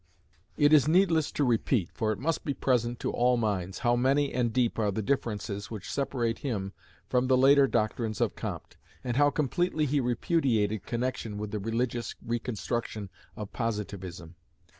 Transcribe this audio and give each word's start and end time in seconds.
It 0.57 0.73
is 0.73 0.87
needless 0.87 1.31
to 1.33 1.43
repeat, 1.43 1.91
for 1.93 2.11
it 2.11 2.17
must 2.17 2.43
be 2.43 2.55
present 2.55 2.99
to 3.01 3.11
all 3.11 3.37
minds, 3.37 3.77
how 3.85 3.95
many 3.95 4.33
and 4.33 4.51
deep 4.51 4.79
are 4.79 4.89
the 4.89 5.03
differences 5.03 5.69
which 5.69 5.91
separate 5.91 6.39
him 6.39 6.73
from 7.07 7.27
the 7.27 7.37
later 7.37 7.67
doctrines 7.67 8.19
of 8.19 8.35
Comte, 8.35 8.77
and 9.03 9.17
how 9.17 9.29
completely 9.29 9.85
he 9.85 9.99
repudiated 9.99 10.87
connection 10.87 11.37
with 11.37 11.51
the 11.51 11.59
religious 11.59 12.15
reconstruction 12.25 13.11
of 13.35 13.53
Positivism. 13.53 14.33